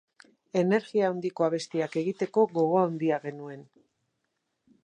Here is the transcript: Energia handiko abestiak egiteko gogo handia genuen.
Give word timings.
Energia 0.61 1.09
handiko 1.09 1.45
abestiak 1.49 1.99
egiteko 2.03 2.47
gogo 2.57 2.83
handia 2.87 3.23
genuen. 3.27 3.63